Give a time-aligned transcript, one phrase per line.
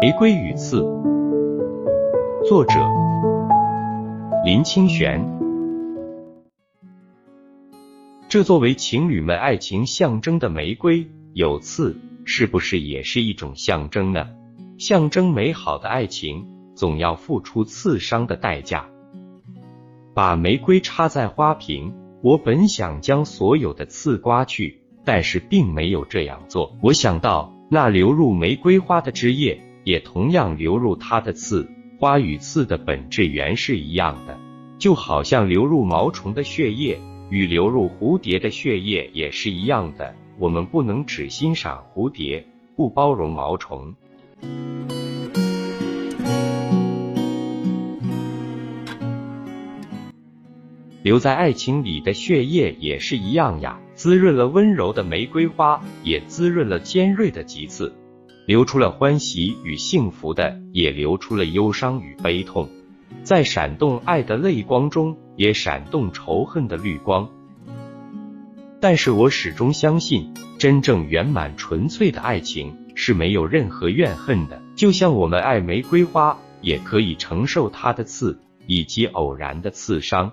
[0.00, 0.78] 玫瑰与刺，
[2.48, 2.74] 作者
[4.44, 5.20] 林清玄。
[8.28, 14.28] 这作为情侣们爱情象征的玫瑰，有刺，是不是也是一种象征呢？
[14.78, 16.46] 象征美好的爱情，
[16.76, 18.86] 总要付出刺伤的代价。
[20.14, 21.92] 把玫瑰插在花瓶，
[22.22, 26.76] 我本想将所有的刺刮去，但是并没有这样做。
[26.84, 29.60] 我想到，那流入玫瑰花的汁液。
[29.88, 31.66] 也同样流入它的刺，
[31.98, 34.38] 花与刺的本质原是一样的，
[34.78, 40.14] 就好像流入毛虫的血液与流入蝴蝶的血液也是一样的。
[40.38, 42.46] 我们不能只欣赏蝴蝶，
[42.76, 43.94] 不包容毛虫。
[51.02, 57.90] 留在爱情里的血液也是一样呀，滋润了温柔的玫瑰花，也滋润了尖锐的棘刺。
[58.48, 62.66] 流出了欢喜与幸福的，也流出了忧伤与悲痛，
[63.22, 67.28] 在闪动爱的泪光中，也闪动仇恨的绿光。
[68.80, 74.62] 但是我始终相信，真正圆满纯粹的爱情是没有任何怨恨的。
[74.74, 80.32] 就像我们爱玫瑰花，也可以承受它的刺以及偶然的刺伤。